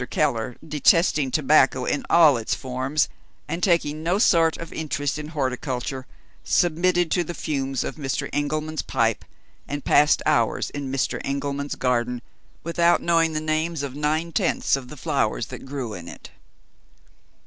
[0.09, 3.07] Keller, detesting tobacco in all its forms,
[3.47, 6.07] and taking no sort of interest in horticulture,
[6.43, 8.27] submitted to the fumes of Mr.
[8.33, 9.23] Engelman's pipe,
[9.67, 11.21] and passed hours in Mr.
[11.23, 12.23] Engelman's garden
[12.63, 16.31] without knowing the names of nine tenths of the flowers that grew in it.